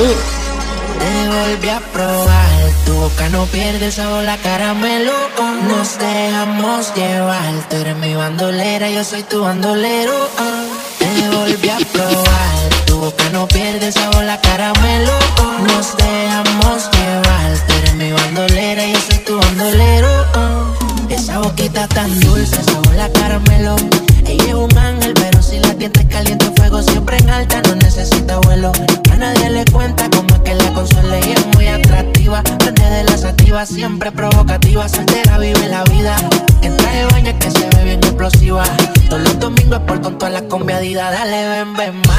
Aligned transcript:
Te 0.00 0.06
volví 1.28 1.68
a 1.68 1.78
probar, 1.92 2.72
tu 2.86 2.94
boca 2.94 3.28
no 3.28 3.44
pierde 3.44 3.86
el 3.86 3.92
sabor 3.92 4.26
a 4.26 4.38
caramelo. 4.38 5.12
Nos 5.68 5.98
dejamos 5.98 6.94
llevar, 6.94 7.68
tú 7.68 7.76
eres 7.76 7.96
mi 7.98 8.14
bandolera, 8.14 8.88
yo 8.88 9.04
soy 9.04 9.22
tu 9.24 9.42
bandolero. 9.42 10.14
Ah. 10.38 10.64
Te 10.98 11.36
volví 11.36 11.68
a 11.68 11.76
probar, 11.92 12.86
tu 12.86 12.96
boca 12.98 13.24
no 13.30 13.46
pierde 13.46 13.88
el 13.88 13.92
sabor 13.92 14.26
a 14.26 14.40
caramelo. 14.40 15.12
Nos 15.68 15.94
dejamos 15.98 16.88
llevar, 16.92 17.66
tú 17.66 17.74
eres 17.74 17.94
mi 17.96 18.10
bandolera, 18.10 18.86
yo 18.86 19.00
soy 19.00 19.18
tu 19.18 19.38
bandolero. 19.38 20.08
Ah. 20.34 20.64
Esa 21.10 21.40
boquita 21.40 21.86
tan 21.88 22.18
dulce, 22.20 22.56
sabor 22.64 23.00
a 23.00 23.12
caramelo 23.12 23.76
vida, 40.90 41.08
dale 41.12 41.48
ven, 41.48 41.76
ven, 41.76 42.09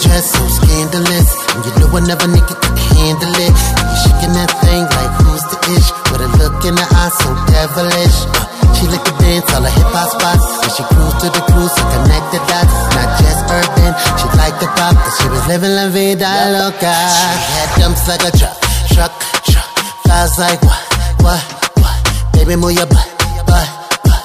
Dress 0.00 0.32
so 0.32 0.42
scandalous. 0.48 1.28
And 1.54 1.60
you 1.66 1.72
know 1.76 1.92
another 1.96 2.26
nigga 2.26 2.56
could 2.56 2.78
handle 2.96 3.36
it. 3.36 3.52
And 3.52 3.86
you 3.86 3.96
shaking 4.00 4.32
that 4.32 4.50
thing 4.64 4.84
like 4.88 5.12
who's 5.20 5.44
the 5.52 5.58
ish? 5.76 5.88
With 6.08 6.24
a 6.24 6.28
look 6.40 6.56
in 6.64 6.74
the 6.74 6.86
eye 6.88 7.12
so 7.20 7.28
devilish. 7.46 8.18
Uh, 8.32 8.48
she 8.80 8.88
like 8.88 9.04
to 9.04 9.12
dance 9.20 9.44
all 9.52 9.60
the 9.60 9.68
hip 9.68 9.92
hop 9.92 10.08
spots. 10.08 10.44
And 10.64 10.72
she 10.72 10.82
cruise 10.88 11.16
to 11.20 11.28
the 11.28 11.42
cruise 11.52 11.74
to 11.76 11.84
connect 11.92 12.26
the 12.32 12.40
dots. 12.48 12.72
Not 12.96 13.08
just 13.20 13.40
urban, 13.52 13.92
she 14.16 14.26
like 14.40 14.56
the 14.56 14.68
pop. 14.72 14.96
Cause 14.96 15.16
she 15.20 15.28
was 15.28 15.44
living 15.52 15.76
la 15.76 15.92
vida 15.92 16.32
loca. 16.48 16.96
She 16.96 17.52
had 17.60 17.70
dumps 17.76 18.08
like 18.08 18.24
a 18.24 18.32
truck, 18.32 18.56
truck, 18.96 19.12
truck. 19.44 19.68
Thighs 20.08 20.40
like 20.40 20.64
what, 20.64 20.80
what, 21.20 21.42
what? 21.76 21.96
Baby, 22.32 22.56
move 22.56 22.72
your 22.72 22.88
butt, 22.88 23.04
butt, 23.44 23.68
butt. 24.00 24.24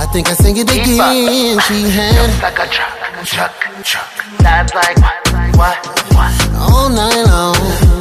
I 0.00 0.08
think 0.12 0.32
I 0.32 0.34
sing 0.34 0.56
it 0.56 0.64
again. 0.64 1.60
She 1.68 1.92
had. 1.92 2.16
Dumps 2.16 2.40
like 2.40 2.56
a 2.56 2.66
truck. 2.72 2.99
Chuck, 3.24 3.52
Chuck. 3.84 4.24
That's 4.38 4.74
like 4.74 4.96
what, 4.96 5.56
what, 5.56 5.86
what? 6.14 6.50
all 6.56 6.88
night 6.88 7.24
long. 7.24 7.99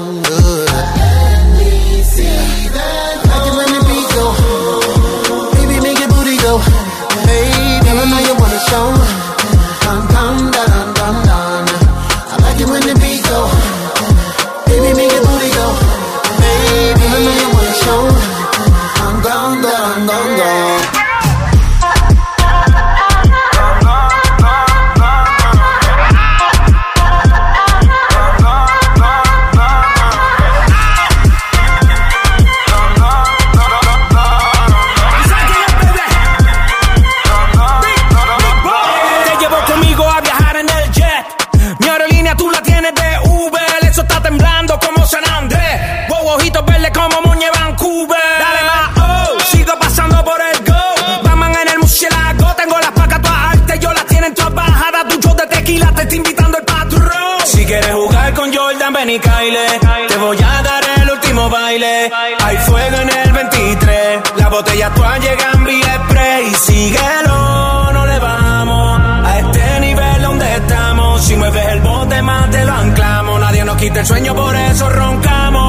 Ven 58.99 59.09
y 59.09 59.19
Kyle. 59.19 60.07
Te 60.07 60.17
voy 60.17 60.37
a 60.37 60.61
dar 60.61 60.83
el 61.01 61.09
último 61.09 61.49
baile. 61.49 62.11
Hay 62.43 62.57
fuego 62.57 62.97
en 62.97 63.09
el 63.09 63.31
23. 63.31 64.21
Las 64.37 64.49
botellas 64.49 64.93
todas 64.93 65.19
llegan 65.21 65.63
vía 65.65 66.05
spray. 66.05 66.53
Síguelo, 66.53 67.91
no 67.93 68.05
le 68.05 68.19
vamos 68.19 68.99
a 69.25 69.39
este 69.39 69.79
nivel 69.79 70.21
donde 70.21 70.55
estamos. 70.55 71.25
Si 71.25 71.35
mueves 71.35 71.67
el 71.67 71.79
bote 71.81 72.21
más 72.21 72.49
te 72.51 72.65
lo 72.65 72.73
anclamos. 72.73 73.39
Nadie 73.39 73.63
nos 73.63 73.77
quita 73.77 73.99
el 74.01 74.05
sueño, 74.05 74.35
por 74.35 74.55
eso 74.55 74.89
roncamos. 74.89 75.68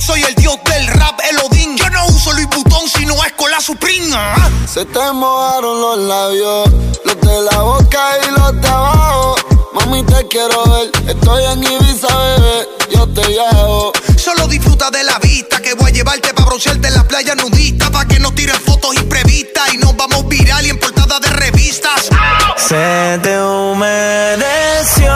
Soy 0.00 0.22
el 0.22 0.34
dios 0.36 0.56
del 0.64 0.86
rap, 0.88 1.18
el 1.28 1.38
Odín. 1.38 1.76
Yo 1.76 1.88
no 1.90 2.06
uso 2.06 2.32
Louis 2.32 2.48
Vuitton 2.48 2.88
si 2.88 3.04
no 3.06 3.14
es 3.24 3.32
con 3.32 3.50
la 3.50 3.60
Supreme. 3.60 4.10
ah. 4.14 4.50
Se 4.72 4.84
te 4.84 5.12
mojaron 5.12 5.80
los 5.80 5.98
labios, 5.98 6.68
los 7.04 7.20
de 7.20 7.40
la 7.50 7.58
boca 7.62 8.00
y 8.22 8.30
los 8.30 8.60
de 8.60 8.68
abajo. 8.68 9.36
Mami, 9.72 10.02
te 10.04 10.28
quiero 10.28 10.64
ver. 10.70 10.90
Estoy 11.08 11.44
en 11.44 11.64
Ibiza, 11.64 12.08
bebé. 12.16 12.68
Yo 12.94 13.08
te 13.08 13.22
llevo. 13.26 13.92
Solo 14.16 14.46
disfruta 14.46 14.90
de 14.90 15.02
la 15.02 15.18
vista 15.18 15.60
que 15.60 15.74
voy 15.74 15.90
a 15.90 15.92
llevarte 15.92 16.32
para 16.34 16.46
broncearte 16.46 16.88
en 16.88 16.94
las 16.94 17.04
playas 17.04 17.36
nudistas. 17.36 17.90
Pa' 17.90 18.06
que 18.06 18.20
no 18.20 18.32
tiren 18.32 18.60
fotos 18.60 18.94
imprevistas 18.96 19.74
y 19.74 19.78
nos 19.78 19.96
vamos 19.96 20.28
viral 20.28 20.64
y 20.66 20.70
en 20.70 20.78
portada 20.78 21.18
de 21.20 21.28
revistas. 21.30 22.08
Se 22.56 23.18
te 23.22 23.42
humedeció 23.42 25.12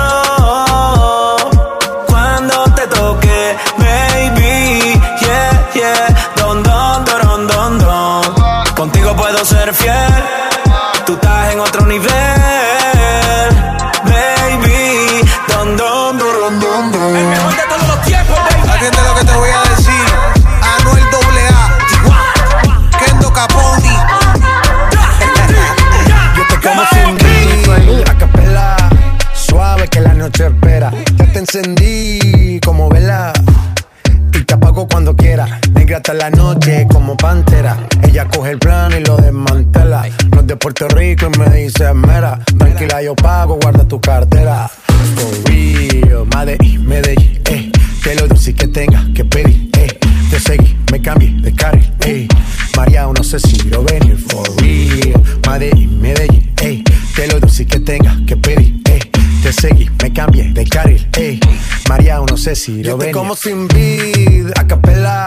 Puerto 40.73 40.97
Rico 40.97 41.29
y 41.35 41.39
me 41.41 41.51
dice 41.51 41.93
mera. 41.95 42.39
Tranquila, 42.57 43.03
yo 43.03 43.17
pago, 43.17 43.59
guarda 43.61 43.83
tu 43.89 44.01
cartera. 44.01 44.71
For 45.17 45.51
real, 45.51 46.25
Medellín, 46.33 46.87
Medellín, 46.87 47.41
eh. 47.47 47.73
Que 48.01 48.15
lo 48.15 48.29
dulce 48.29 48.55
que 48.55 48.69
tenga 48.69 49.05
que 49.13 49.25
pedir, 49.25 49.69
eh. 49.77 49.99
Te 50.31 50.39
seguí, 50.39 50.77
me 50.93 51.03
cambié 51.03 51.33
de 51.41 51.53
carril, 51.55 51.93
eh. 52.07 52.29
María, 52.77 53.05
no 53.07 53.25
sé 53.25 53.41
si 53.41 53.57
lo 53.69 53.83
venir, 53.83 54.17
for 54.17 54.47
real. 54.63 55.21
Medellín, 55.49 56.01
Medellín, 56.01 56.55
eh. 56.63 56.85
Que 57.17 57.27
lo 57.27 57.41
dulce 57.41 57.67
que 57.67 57.81
tenga 57.81 58.17
que 58.25 58.37
pedir, 58.37 58.81
eh. 58.91 59.01
Te 59.43 59.53
seguí, 59.53 59.91
me 60.01 60.13
cambié 60.13 60.53
de 60.53 60.65
carril, 60.67 61.09
eh. 61.17 61.41
María, 61.89 62.21
no 62.21 62.37
sé 62.37 62.55
si 62.55 62.85
lo 62.85 62.97
venir. 62.97 63.13
como 63.13 63.35
sin 63.35 63.67
vid, 63.67 64.53
a 64.57 64.65
capela. 64.69 65.27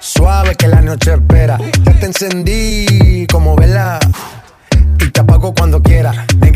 Suave 0.00 0.54
que 0.54 0.66
la 0.66 0.80
noche 0.80 1.12
espera. 1.12 1.58
Ya 1.84 1.92
te 2.00 2.06
encendí 2.06 3.17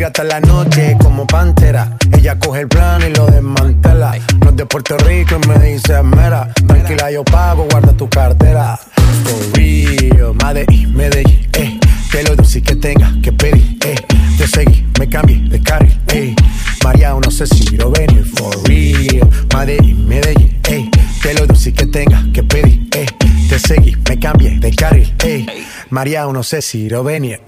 hasta 0.04 0.24
la 0.24 0.40
noche 0.40 0.96
como 1.00 1.26
pantera. 1.26 1.96
Ella 2.16 2.38
coge 2.38 2.60
el 2.60 2.68
plano 2.68 3.06
y 3.06 3.14
lo 3.14 3.26
desmantela. 3.26 4.16
No 4.40 4.50
es 4.50 4.56
de 4.56 4.66
Puerto 4.66 4.96
Rico 4.98 5.38
y 5.42 5.48
me 5.48 5.58
dice 5.58 6.02
mera. 6.02 6.52
Tranquila, 6.66 7.10
yo 7.10 7.24
pago, 7.24 7.66
guarda 7.70 7.92
tu 7.92 8.08
cartera. 8.08 8.78
For 9.24 9.56
real, 9.56 10.34
Medellín, 10.42 10.94
Medellín, 10.94 11.48
eh. 11.54 11.78
Que 12.10 12.22
lo 12.24 12.36
dulce 12.36 12.62
que 12.62 12.76
tenga 12.76 13.12
que 13.22 13.32
pedir, 13.32 13.78
eh. 13.84 13.94
Te 14.38 14.46
seguí, 14.46 14.84
me 14.98 15.08
cambié 15.08 15.38
de 15.48 15.60
carril, 15.62 16.00
eh. 16.08 16.34
María, 16.82 17.14
no 17.14 17.30
sé 17.30 17.46
si 17.46 17.76
lo 17.76 17.90
venir. 17.90 18.24
For 18.36 18.56
real, 18.66 19.28
Medellín, 19.54 20.08
Medellín, 20.08 20.60
eh. 20.68 20.90
Que 21.22 21.34
lo 21.34 21.46
dulce 21.46 21.72
que 21.72 21.86
tenga 21.86 22.24
que 22.32 22.42
pedir, 22.42 22.88
eh. 22.92 23.06
Te 23.48 23.58
seguí, 23.58 23.96
me 24.08 24.18
cambié 24.18 24.58
de 24.58 24.74
carril, 24.74 25.14
eh. 25.24 25.46
María, 25.90 26.24
no 26.24 26.42
sé 26.42 26.60
si 26.62 26.88
lo 26.88 27.04
venir. 27.04 27.40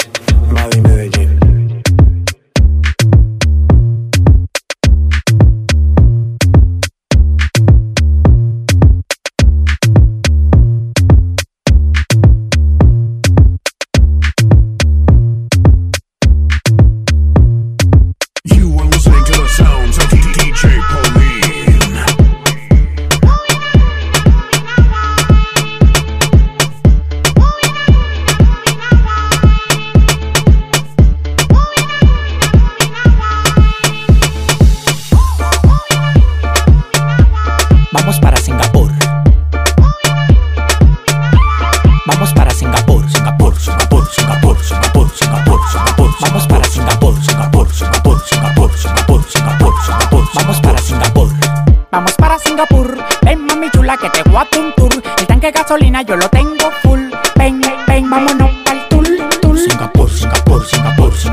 Madrid, 0.50 0.80
Medellín. 0.82 1.43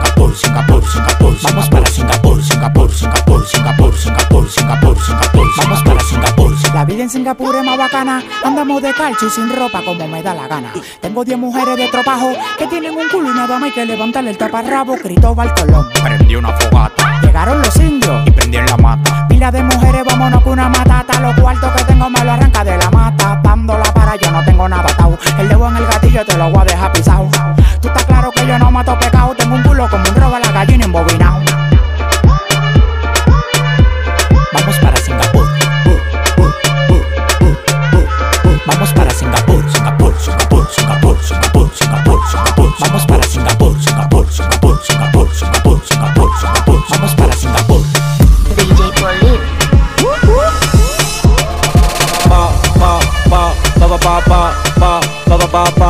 Singapur, 0.01 0.36
Singapur, 0.36 0.84
Singapur, 0.84 1.36
Singapur. 1.38 1.38
Vamos 1.43 1.70
para 1.70 1.86
Singapur, 1.86 2.41
Singapur, 2.43 2.91
Singapur, 2.91 3.46
Singapur, 3.46 3.96
Singapur, 3.96 4.50
Singapur, 4.50 4.98
Singapur. 5.00 5.48
Vamos 5.58 5.84
para 5.84 6.00
Singapur. 6.01 6.51
La 6.74 6.86
vida 6.86 7.03
en 7.03 7.77
bacana. 7.77 8.24
Andamos 8.43 8.81
de 8.81 8.93
calcio 8.93 9.27
y 9.27 9.31
sin 9.31 9.55
ropa 9.55 9.81
como 9.86 10.08
me 10.08 10.24
da 10.24 10.34
la 10.34 10.48
gana. 10.48 10.74
Tengo 11.01 11.24
10 11.24 11.38
mujeres 11.38 11.77
de 11.77 11.88
tropajo 11.89 12.31
que 12.58 12.65
tienen 12.67 12.98
un 12.98 13.08
culo 13.10 13.29
y 13.29 13.34
nada 13.36 13.60
más 13.60 13.63
hay 13.63 13.72
que 13.72 13.86
levantarle 13.86 14.31
el 14.31 14.38
taparrabo. 14.38 14.96
Cristóbal 14.96 15.53
Colón. 15.53 15.88
Prendí 16.01 16.36
una 16.36 16.50
fogata 16.53 17.20
Llegaron 17.22 17.62
los 17.62 17.75
indios. 17.77 18.27
y 18.27 18.31
prendí 18.31 18.58
en 18.58 18.65
la 18.65 18.77
mata. 18.77 19.27
Pila 19.27 19.51
de 19.51 19.63
mujeres, 19.63 20.03
vámonos 20.05 20.41
con 20.41 20.53
una 20.53 20.70
matata. 20.70 21.20
Los 21.20 21.36
cuartos 21.39 21.72
que 21.74 21.84
tengo 21.84 22.10
me 22.10 22.24
lo 22.24 22.31
arranca 22.31 22.63
de 22.63 22.77
la 22.77 22.89
mata. 22.89 23.39
Dándola 23.43 23.84
para 23.93 24.15
yo 24.15 24.31
no 24.31 24.43
tengo 24.43 24.67
nada 24.67 24.89
atado. 24.89 25.17
El 25.38 25.48
dedo 25.50 25.67
en 25.70 25.77
el 25.77 25.86
gatillo 25.86 26.25
te 26.25 26.38
lo 26.38 26.50
voy 26.50 26.62
a 26.62 26.65
dejar 26.65 26.91
pisado. 26.93 27.29
Tú 27.81 27.88
estás 27.88 28.05
claro 28.05 28.31
que 28.31 28.48
yo 28.48 28.58
no 28.58 28.72
mato 28.72 28.98
pecado. 28.98 29.21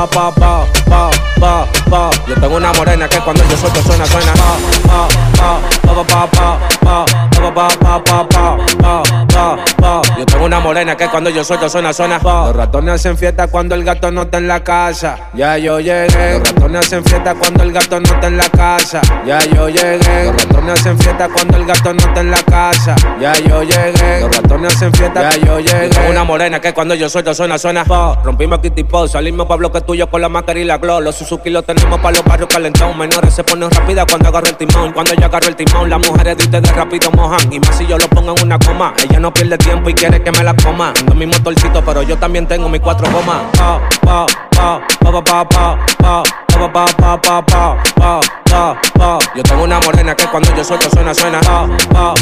ball, 0.08 0.31
ball, 0.31 0.65
ball. 0.65 0.71
con 2.51 2.62
una 2.62 2.74
morena 2.74 3.08
que 3.08 3.17
cuando 3.20 3.41
yo 3.48 3.55
suelto 3.55 3.81
suena, 3.81 4.05
suena. 4.05 4.34
Yo 10.17 10.25
tengo 10.25 10.46
una 10.46 10.60
morena 10.60 10.98
que 10.98 11.08
cuando 11.08 11.29
yo 11.29 11.43
suelto 11.46 11.70
suena, 11.70 11.93
suena. 11.93 12.20
Los 12.22 12.55
ratones 12.55 12.96
hacen 12.96 13.17
fiesta 13.17 13.48
cuando 13.48 13.75
el 13.75 13.86
gato 13.86 14.12
no 14.12 14.24
está 14.24 14.38
en 14.38 14.50
la 14.50 14.62
casa. 14.63 15.29
Ya 15.34 15.58
yo 15.58 15.79
llegué. 15.79 16.39
Los 16.39 16.50
ratones 16.50 16.86
hacen 16.86 17.05
fiesta 17.05 17.36
cuando 17.36 17.63
el 17.63 17.72
gato 17.72 18.00
no 18.01 18.13
está 18.13 18.27
en 18.27 18.38
la 18.38 18.50
casa. 18.50 19.01
Ya 19.25 19.39
yo 19.39 19.70
llegué. 19.70 20.25
Los 20.25 20.43
ratones 20.43 20.79
hacen 20.79 21.00
fiesta 21.00 21.29
cuando 21.29 21.58
el 21.58 21.65
gato 21.65 21.93
no 21.93 22.00
está 22.00 22.20
en 22.20 22.31
la 22.31 22.43
casa. 22.43 22.96
Ya 23.20 23.34
yo 23.34 23.63
llegué. 23.63 24.22
Los 24.22 24.36
ratones 24.36 24.75
hacen 24.75 24.93
fiesta. 24.93 25.29
Ya 25.31 25.38
yo 25.38 25.60
llegué. 25.60 25.89
Tengo 25.89 26.10
una 26.10 26.25
morena 26.25 26.60
que 26.60 26.74
cuando 26.74 26.96
yo 26.96 27.08
suelto 27.08 27.34
suena, 27.34 27.58
suena. 27.58 27.86
Rompimos 28.24 28.60
Kitty 28.60 28.84
Pop, 28.84 29.08
salimos 29.08 29.48
pa' 29.48 29.55
bloque 29.55 29.79
tuyo 29.81 30.10
con 30.10 30.22
la 30.22 30.27
mascarilla 30.27 30.65
y 30.65 30.67
la 30.67 30.77
glow. 30.77 31.00
Los 31.00 31.15
Suzuki 31.15 31.50
los 31.50 31.65
tenemos 31.65 32.00
pa' 32.00 32.12
los 32.12 32.24
barrios 32.24 32.41
calentón. 32.48 32.98
Menores 32.98 33.34
se 33.34 33.44
ponen 33.44 33.70
rápida 33.72 34.06
cuando 34.06 34.30
agarro 34.30 34.48
el 34.48 34.56
timón. 34.56 34.92
Cuando 34.92 35.14
yo 35.14 35.26
agarro 35.26 35.48
el 35.48 35.56
timón 35.56 35.90
Las 35.90 36.08
mujeres 36.08 36.38
de 36.38 36.44
ustedes 36.44 36.76
rápido 36.76 37.12
mojan. 37.12 37.52
Y 37.52 37.60
más 37.60 37.78
si 37.78 37.86
yo 37.86 37.98
lo 37.98 38.08
pongo 38.10 38.36
en 38.38 38.46
una 38.46 38.60
coma. 38.60 38.94
Ella 39.04 39.20
no 39.20 39.34
pierde 39.34 39.58
tiempo 39.58 39.90
y 39.90 39.94
quiere 39.94 40.22
que 40.24 40.32
me 40.32 40.44
la 40.44 40.54
coma. 40.56 40.94
Ando 41.00 41.16
mi 41.16 41.26
motorcito 41.26 41.84
pero 41.84 42.04
yo 42.04 42.18
también 42.18 42.48
tengo 42.48 42.70
mis 42.70 42.82
cuatro 42.82 43.10
gomas. 43.12 43.42
Pa, 43.58 43.80
pa, 44.02 44.26
pa, 44.52 44.82
pa, 45.00 45.24
pa, 45.24 45.50
pa, 45.50 45.78
pa, 45.98 46.24
pa, 46.70 46.86
pa, 46.86 46.86
pa, 46.86 47.18
pa, 47.18 47.41
pa, 47.41 47.75
pa, 47.96 48.22
pa, 48.46 48.82
pa. 48.94 49.20
Yo 49.36 49.44
tengo 49.44 49.63
una 49.63 49.80
morena 49.80 50.15
que 50.15 50.25
cuando 50.27 50.53
yo 50.56 50.63
suelto 50.63 50.89
suena, 50.89 51.13
suena 51.13 51.39
Pa, 51.39 51.68
pa, 51.89 52.13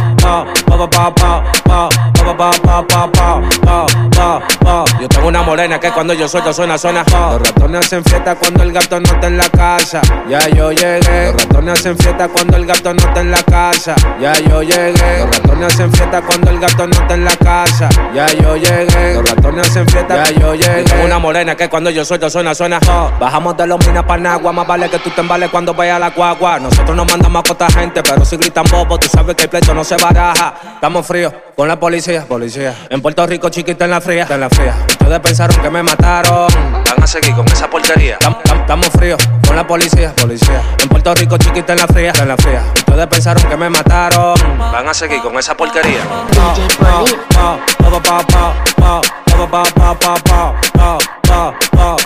pa, 0.67 0.89
pa, 0.89 1.13
pa, 1.15 1.43
pa, 1.65 1.89
pa, 2.13 2.37
pa, 2.37 2.37
pa, 2.37 2.51
pa, 2.61 2.83
pa, 2.87 3.07
pa, 3.11 3.41
pa, 3.61 3.85
pa, 4.11 4.41
pa. 4.59 4.85
Yo 4.99 5.07
tengo 5.09 5.27
una 5.27 5.41
morena 5.41 5.79
que 5.79 5.91
cuando 5.91 6.13
yo 6.13 6.27
suelto 6.27 6.53
suena, 6.53 6.77
suena. 6.77 7.03
Los 7.09 7.41
ratones 7.41 7.85
hacen 7.85 8.03
fiesta 8.03 8.35
cuando 8.35 8.63
el 8.63 8.71
gato 8.71 8.99
no 8.99 9.11
está 9.11 9.27
en 9.27 9.37
la 9.37 9.49
casa 9.49 10.01
Ya 10.29 10.47
yo 10.49 10.71
llegué 10.71 11.31
Los 11.31 11.43
ratones 11.43 11.79
hacen 11.79 11.97
fiesta 11.97 12.27
cuando 12.27 12.57
el 12.57 12.65
gato 12.65 12.93
no 12.93 12.99
está 13.03 13.21
en 13.21 13.31
la 13.31 13.43
casa 13.43 13.95
Ya 14.21 14.33
yo 14.33 14.61
llegué 14.61 15.19
Los 15.19 15.37
ratones 15.37 15.73
hacen 15.73 15.91
fiesta 15.91 16.21
cuando 16.21 16.51
el 16.51 16.59
gato 16.59 16.87
no 16.87 16.93
está 16.93 17.13
en 17.13 17.25
la 17.25 17.35
casa 17.37 17.89
Ya 18.13 18.27
yo 18.27 18.55
llegué 18.55 19.13
Los 19.15 19.29
ratones 19.29 19.69
hacen 19.69 19.87
fiesta 19.87 20.23
Ya 20.23 20.39
yo 20.39 20.53
llegué 20.55 20.83
Tengo 20.83 21.05
una 21.05 21.19
morena 21.19 21.55
que 21.55 21.69
cuando 21.69 21.89
yo 21.89 22.05
suelto 22.05 22.29
suena, 22.29 22.53
suena. 22.53 22.79
Bajamos 23.19 23.57
de 23.57 23.67
los 23.67 23.85
minas 23.85 24.03
para 24.03 24.21
Nagua 24.29 24.51
Más 24.51 24.67
vale 24.67 24.89
que 24.89 24.99
tú 24.99 25.09
te 25.09 25.21
embales 25.21 25.49
cuando 25.49 25.73
vaya 25.73 25.95
a 25.95 25.99
la 25.99 26.11
guagua. 26.11 26.59
Nosotros 26.59 26.95
no 26.95 27.03
mandamos 27.03 27.39
a 27.39 27.43
costa 27.43 27.67
gente 27.71 28.03
Pero 28.03 28.23
si 28.23 28.37
gritan 28.37 28.65
bobo 28.69 28.99
Tú 28.99 29.07
sabes 29.07 29.35
que 29.35 29.43
el 29.43 29.49
pleito 29.49 29.73
no 29.73 29.83
se 29.83 29.95
baraja. 29.95 30.53
Estamos 30.75 31.05
fríos 31.05 31.33
con 31.55 31.67
la 31.67 31.79
policía. 31.79 32.25
Policía. 32.27 32.75
En 32.89 33.01
Puerto 33.01 33.25
Rico 33.25 33.49
chiquita 33.49 33.85
en 33.85 33.91
la 33.91 34.01
fría. 34.01 34.27
En 34.29 34.39
la 34.39 34.49
fría. 34.49 34.75
Ustedes 34.87 35.19
pensaron 35.19 35.61
que 35.61 35.69
me 35.69 35.81
mataron 35.81 36.78
seguir 37.09 37.33
con 37.33 37.47
esa 37.47 37.67
porquería. 37.67 38.19
Estamos 38.53 38.89
fríos 38.89 39.19
con 39.47 39.55
la 39.55 39.65
policía. 39.65 40.13
Policía. 40.15 40.61
En 40.79 40.89
Puerto 40.89 41.15
Rico 41.15 41.37
chiquita 41.37 41.73
en 41.73 41.79
la 41.79 41.87
fría. 41.87 42.13
En 42.21 42.27
la 42.27 42.37
fría. 42.37 42.63
Ustedes 42.75 43.07
pensaron 43.07 43.49
que 43.49 43.57
me 43.57 43.67
mataron. 43.67 44.35
Van 44.57 44.87
a 44.87 44.93
seguir 44.93 45.19
con 45.21 45.35
esa 45.39 45.57
porquería. 45.57 46.01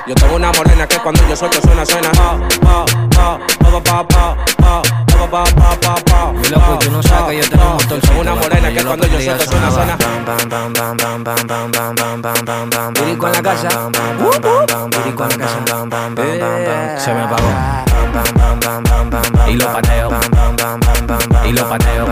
Yo 0.07 0.15
tengo 0.15 0.35
una 0.35 0.51
morena 0.53 0.87
que 0.87 0.97
cuando 0.99 1.27
yo 1.27 1.35
suelto 1.35 1.59
suena, 1.61 1.85
suena. 1.85 2.09
Todo 3.59 3.83
pa, 3.83 4.07
pa, 4.07 4.37
pa 4.57 5.12
pa, 5.29 5.43
pa, 5.43 5.53
pa, 5.55 5.75
pa, 5.75 5.95
pa. 6.05 6.31
Mi 6.33 6.47
loco, 6.49 6.79
tú 6.79 6.91
no 6.91 7.03
sabes 7.03 7.49
que 7.49 7.57
yo 7.57 8.19
una 8.19 8.35
morena 8.35 8.69
que 8.69 8.83
cuando 8.83 9.07
yo 9.07 9.21
suelto 9.21 9.45
suena, 9.45 9.71
suena. 9.71 9.97
Pirico 12.93 13.27
en 13.27 13.33
la 13.33 13.41
casa. 13.41 13.69
Pirico 14.91 15.23
en 15.23 15.29
la 15.29 15.37
casa. 15.37 15.59
Eh, 16.17 16.95
Se 16.97 17.13
me 17.13 17.21
apagó. 17.21 17.49
Y 19.47 19.53
lo 19.53 19.71
pateo. 19.71 20.09
Y 21.45 21.51
lo 21.51 21.69
pateo. 21.69 22.07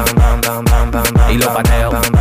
Y 1.30 1.38
lo 1.38 1.54
pateo. 1.54 2.11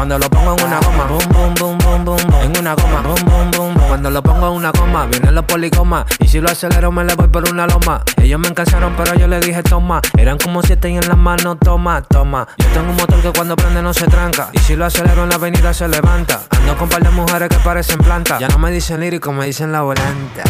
cuando 0.00 0.18
lo 0.18 0.30
pongo 0.30 0.56
en 0.56 0.64
una 0.64 0.80
goma, 0.80 1.04
boom, 1.04 1.28
boom, 1.28 1.54
boom, 1.56 1.78
boom, 1.78 2.04
boom, 2.06 2.42
en 2.42 2.58
una 2.58 2.74
goma, 2.74 3.02
boom, 3.02 3.22
boom, 3.26 3.50
boom, 3.50 3.74
cuando 3.86 4.08
lo 4.08 4.22
pongo 4.22 4.46
en 4.46 4.52
una 4.54 4.70
goma, 4.70 5.04
vienen 5.04 5.34
los 5.34 5.44
policomas, 5.44 6.06
y 6.18 6.26
si 6.26 6.40
lo 6.40 6.48
acelero 6.48 6.90
me 6.90 7.04
le 7.04 7.14
voy 7.16 7.28
por 7.28 7.46
una 7.50 7.66
loma, 7.66 8.02
ellos 8.16 8.40
me 8.40 8.48
encansaron 8.48 8.94
pero 8.96 9.14
yo 9.16 9.28
le 9.28 9.40
dije 9.40 9.62
toma, 9.62 10.00
eran 10.16 10.38
como 10.38 10.62
siete 10.62 10.88
y 10.88 10.96
en 10.96 11.06
las 11.06 11.18
manos 11.18 11.58
toma, 11.62 12.00
toma, 12.00 12.48
yo 12.56 12.66
tengo 12.68 12.88
un 12.88 12.96
motor 12.96 13.20
que 13.20 13.30
cuando 13.30 13.56
prende 13.56 13.82
no 13.82 13.92
se 13.92 14.06
tranca, 14.06 14.48
y 14.52 14.58
si 14.60 14.74
lo 14.74 14.86
acelero 14.86 15.24
en 15.24 15.28
la 15.28 15.34
avenida 15.34 15.74
se 15.74 15.86
levanta, 15.86 16.44
ando 16.48 16.78
con 16.78 16.88
par 16.88 17.02
de 17.02 17.10
mujeres 17.10 17.50
que 17.50 17.56
parecen 17.56 17.98
plantas, 17.98 18.40
ya 18.40 18.48
no 18.48 18.58
me 18.58 18.70
dicen 18.70 19.00
lírico, 19.00 19.32
me 19.32 19.44
dicen 19.44 19.70
la 19.70 19.82
volante. 19.82 20.42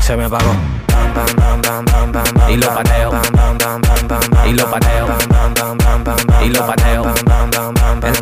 Se 0.00 0.16
me 0.16 0.24
apagó. 0.24 0.87
Y 2.48 2.56
lo 2.56 2.74
pateo. 2.74 3.10
Y 4.46 4.52
lo 4.52 4.70
pateo. 4.70 5.08
Y 6.42 6.48
lo 6.48 6.66
pateo. 6.66 7.14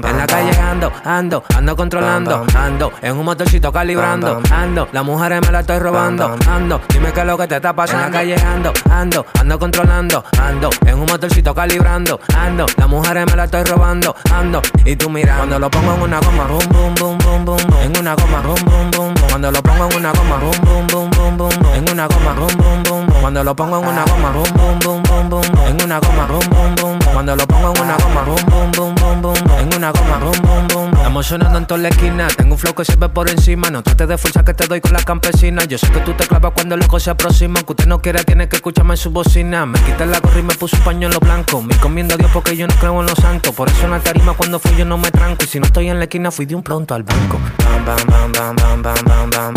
En, 0.07 0.19
la 0.19 0.27
calle 0.27 0.59
ando, 0.59 0.93
ando, 1.05 1.45
ando 1.55 1.77
controlando, 1.77 2.47
ando, 2.55 2.93
en 3.03 3.17
un 3.17 3.25
motorcito 3.25 3.73
calibrando, 3.73 4.41
ando, 4.51 4.89
las 4.93 5.05
mujeres 5.05 5.41
me 5.45 5.53
la 5.53 5.61
estoy 5.61 5.79
robando, 5.79 6.37
ando, 6.49 6.81
dime 6.89 7.13
qué 7.13 7.21
es 7.21 7.27
lo 7.27 7.37
que 7.37 7.47
te 7.47 7.57
está 7.57 7.75
pasando. 7.75 8.07
En 8.07 8.13
la 8.13 8.19
calle 8.19 8.37
ando, 8.37 8.73
ando, 8.91 9.27
ando 9.41 9.59
controlando, 9.59 10.25
ando, 10.41 10.71
en 10.87 10.95
un 10.99 11.07
motorcito 11.07 11.55
calibrando, 11.55 12.21
ando, 12.37 12.67
las 12.77 12.89
mujeres 12.89 13.27
me 13.27 13.37
la 13.37 13.45
estoy 13.45 13.65
robando, 13.65 14.15
ando, 14.33 14.63
y 14.85 14.97
tú 14.97 15.11
mira, 15.11 15.37
cuando 15.37 15.59
lo 15.59 15.71
pongo 15.71 15.95
en 15.95 16.03
una 16.03 16.21
goma, 16.21 16.45
boom, 16.45 16.69
boom, 16.71 16.95
boom, 16.95 17.19
boom, 17.19 17.45
boom, 17.45 17.83
en 17.83 17.99
una 17.99 18.15
goma, 18.15 18.41
boom, 18.41 18.65
boom, 18.65 18.91
boom, 18.91 19.15
cuando 19.29 19.51
lo 19.51 19.63
pongo 19.63 19.89
en 19.91 19.97
una 19.97 20.13
goma, 20.13 20.37
boom, 20.37 20.61
boom, 20.63 20.87
boom, 20.87 21.11
boom, 21.11 21.37
boom, 21.37 21.75
en 21.75 21.91
una 21.91 22.07
goma, 22.07 22.33
boom, 22.35 22.57
boom, 22.57 22.83
boom, 22.83 23.07
cuando 23.21 23.45
lo 23.45 23.57
pongo 23.57 23.79
en 23.79 23.89
una 23.89 24.05
goma, 24.05 24.31
boom, 24.31 24.53
boom, 24.55 24.79
boom, 24.81 25.03
boom, 25.03 25.29
boom, 25.31 25.67
en 25.67 25.83
una 25.83 25.99
goma, 25.99 26.27
boom, 26.27 26.49
boom, 26.51 26.75
boom, 26.77 26.99
cuando 27.13 27.37
lo 27.37 27.47
pongo 27.47 27.73
en 27.75 27.83
una 27.83 27.97
goma, 27.97 28.23
boom, 28.23 28.45
boom, 28.47 28.73
boom, 28.73 28.95
boom, 28.95 29.23
boom, 29.23 29.47
boom, 29.47 29.59
en 29.59 29.75
una 29.75 29.91
goma, 29.99 30.19
boom, 30.19 30.33
boom, 30.43 30.69
boom, 30.69 30.91
boom. 30.91 30.95
Estamos 30.97 31.26
sonando 31.26 31.59
en 31.59 31.67
toda 31.67 31.81
la 31.81 31.88
esquina, 31.88 32.29
tengo 32.29 32.55
un 32.55 32.59
flow 32.59 32.75
que 32.75 32.85
se 32.85 32.97
ve 32.97 33.09
por 33.09 33.29
encima, 33.31 33.71
no 33.71 33.83
trates 33.83 34.09
de 34.09 34.19
fuerza 34.19 34.45
que 34.45 34.55
te 34.55 34.67
doy 34.67 34.81
con 34.81 34.93
la 34.93 35.03
campesina, 35.03 35.65
yo 35.65 35.79
sé 35.79 35.91
que 35.91 36.00
tú 36.00 36.12
te 36.12 36.26
clavas 36.26 36.53
cuando 36.53 36.75
el 36.75 36.81
loco 36.81 37.00
se 37.00 37.11
aproxima, 37.11 37.62
que 37.62 37.73
usted 37.73 37.87
no 37.87 38.00
quiere, 38.00 38.23
tiene 38.25 38.49
que 38.49 38.57
escucharme 38.57 38.95
en 38.95 38.99
su 38.99 39.11
bocina, 39.11 39.67
me 39.67 39.79
quité 39.81 40.07
la 40.07 40.21
gorra 40.21 40.41
y 40.41 40.43
me 40.43 40.55
puse 40.55 40.76
un 40.76 40.83
pañuelo 40.83 41.19
blanco, 41.21 41.62
me 41.62 41.75
encomiendo 41.75 42.15
a 42.15 42.17
Dios 42.17 42.31
porque 42.33 42.57
yo 42.57 42.67
no 42.67 42.75
creo 42.75 43.00
en 43.00 43.07
los 43.07 43.19
santos, 43.19 43.55
por 43.55 43.69
eso 43.69 43.85
en 43.85 43.93
la 43.93 44.00
tarima 44.00 44.35
cuando 44.35 44.59
fui 44.59 44.76
yo 44.76 44.85
no 44.85 44.99
me 44.99 45.11
tranco, 45.11 45.45
y 45.45 45.47
si 45.47 45.61
no 45.61 45.67
estoy 45.67 45.88
en 45.88 45.99
la 45.99 46.05
esquina 46.05 46.31
fui 46.31 46.47
de 46.47 46.55
un 46.55 46.62
pronto 46.62 46.95
al 46.95 47.03
banco. 47.03 47.38
bam, 47.87 48.05
bam, 48.07 48.33
bam, 48.33 48.57
bam, 48.57 48.83
bam, 48.83 49.31
bam, 49.31 49.31
bam. 49.31 49.57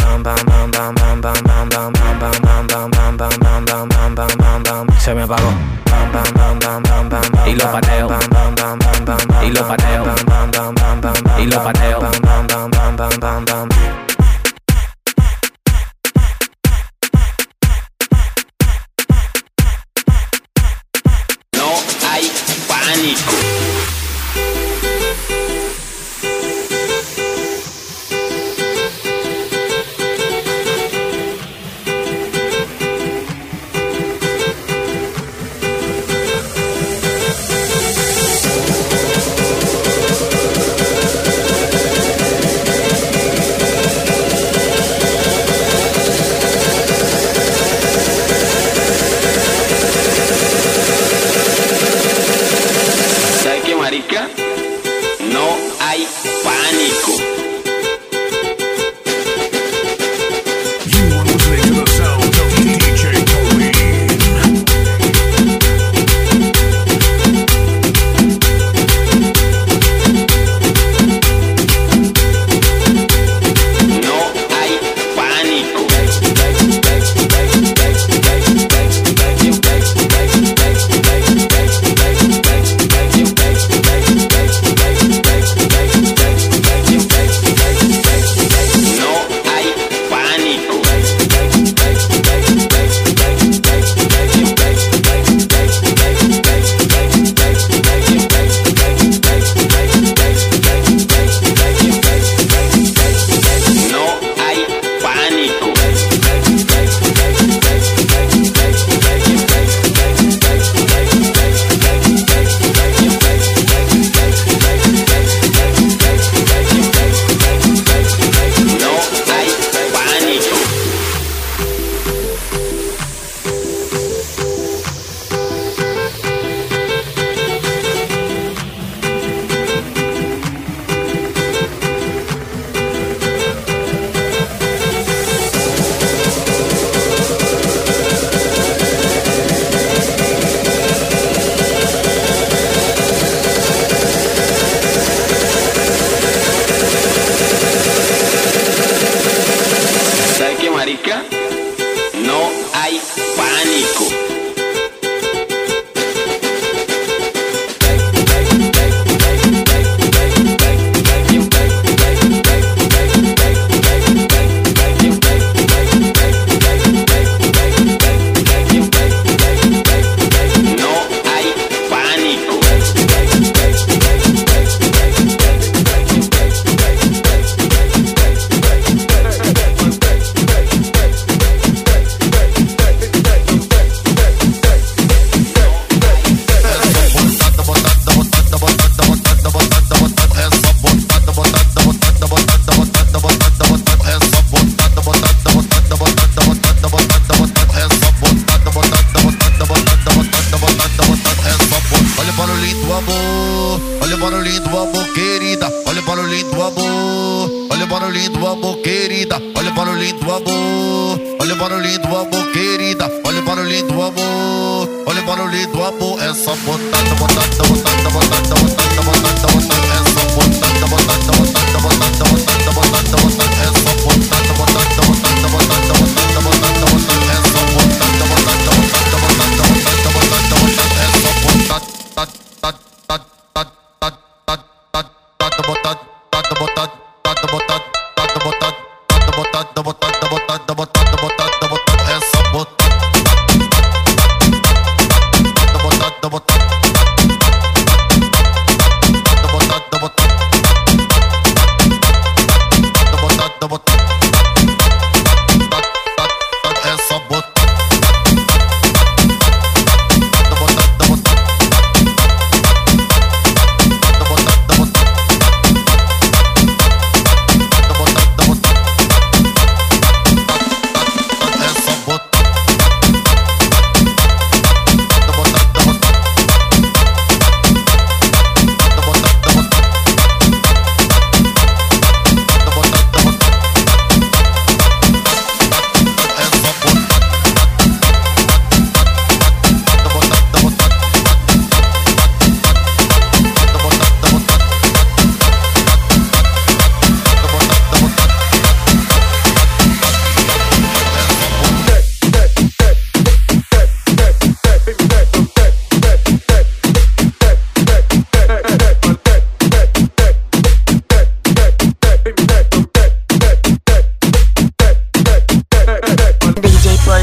Se 4.99 5.15
me 5.15 5.23
apagó. 5.23 5.51
Bam, 5.85 6.11
bam, 6.11 6.23
bam, 6.35 6.59
bam, 6.59 6.83
bam, 6.83 7.09
bam, 7.09 7.31
bam. 7.31 7.47
Y 7.47 7.55
lo 7.55 7.71
pateo. 7.71 8.07
Bam, 8.07 8.19
bam, 8.29 8.55
bam, 8.55 8.79
bam, 8.79 9.05
bam, 9.05 9.27
bam. 9.27 9.43
Y 9.43 9.51
lo 9.51 9.67
pateo. 9.67 10.18
Y 11.37 11.45
lo 11.45 11.63
pateo. 11.63 11.99
No 21.53 21.71
hay 22.11 22.31
pánico. 22.67 23.38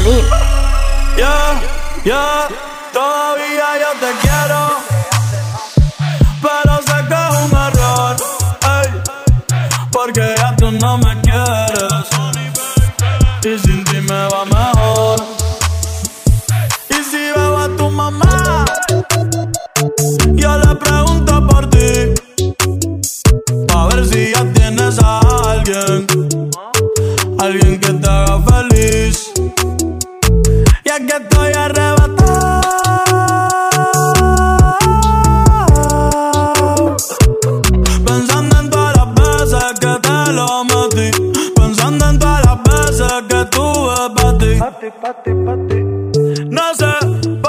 Paulín. 0.07 0.25
Yeah, 1.17 1.61
yeah, 2.05 2.47
todavía 2.93 3.77
yo 3.79 3.99
te 3.99 4.11
quiero. 4.21 4.96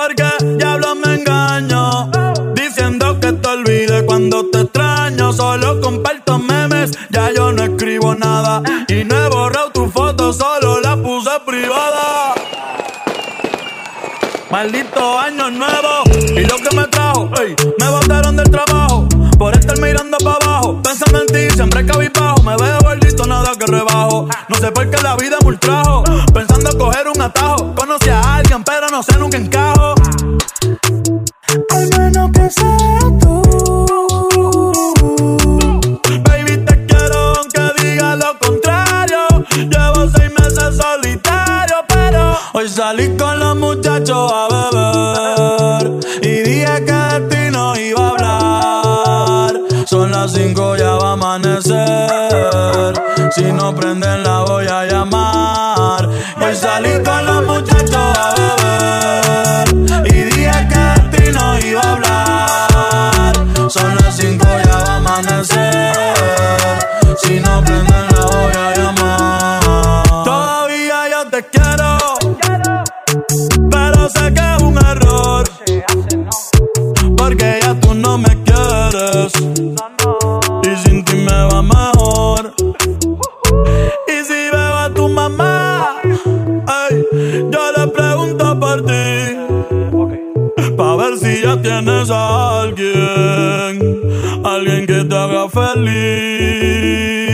Por 0.08 0.14
qué 0.14 0.56
diablo 0.56 0.94
me 0.94 1.14
engaño. 1.16 2.10
Diciendo 2.54 3.20
que 3.20 3.32
te 3.32 3.48
olvide 3.48 4.06
cuando 4.06 4.46
te 4.50 4.62
extraño. 4.62 5.32
Solo 5.32 5.80
comparto 5.80 6.38
memes, 6.38 6.92
ya 7.10 7.30
yo 7.30 7.52
no 7.52 7.64
escribo 7.64 8.14
nada. 8.14 8.62
Y 8.88 9.04
no 9.04 9.16
he 9.16 9.28
borrado 9.28 9.70
tu 9.70 9.90
foto, 9.90 10.32
solo 10.32 10.80
la 10.80 10.96
puse 10.96 11.30
privada. 11.44 12.34
Maldito 14.50 15.18
año 15.18 15.50
nuevo 15.50 16.04
y 16.34 16.40
lo 16.40 16.56
que 16.56 16.74
me 16.74 16.86
trajo, 16.86 17.28
me 17.78 17.88
botaron 17.90 18.34
del 18.34 18.50
trabajo 18.50 19.06
por 19.38 19.54
estar 19.54 19.78
mirando 19.78 20.16
para 20.18 20.36
abajo, 20.36 20.80
pensando 20.82 21.20
en 21.20 21.26
ti, 21.26 21.54
siempre 21.54 21.84
cabizbajo, 21.84 22.42
me 22.42 22.56
veo 22.56 22.78
gordito, 22.80 23.26
nada 23.26 23.52
que 23.58 23.66
rebajo, 23.66 24.26
no 24.48 24.56
sé 24.56 24.72
por 24.72 24.90
qué 24.90 25.00
la 25.02 25.16
vida 25.16 25.36
me 25.42 25.48
ultrajo, 25.48 26.02
pensando 26.32 26.76
coger 26.78 27.08
un 27.08 27.20
atajo, 27.20 27.74
conocí 27.74 28.08
a 28.08 28.36
alguien 28.36 28.64
pero 28.64 28.88
no 28.88 29.02
sé 29.02 29.16
nunca 29.18 29.36
encajo, 29.36 29.87
Son 49.88 50.10
las 50.10 50.34
cinco, 50.34 50.76
ya 50.76 50.96
va 50.96 51.08
a 51.08 51.12
amanecer. 51.14 52.92
Si 53.30 53.50
no 53.52 53.74
prenden 53.74 54.22
la 54.22 54.40
voy 54.40 54.66
a 54.66 54.84
llamar. 54.84 55.07
Alguien 94.98 95.08
que 95.08 95.14
te 95.14 95.16
haga 95.16 95.48
feliz. 95.48 97.27